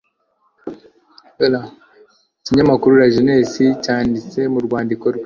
[2.39, 5.19] icyinyamakuru LA JEUNESSE cyanditse mu rwandiko rwe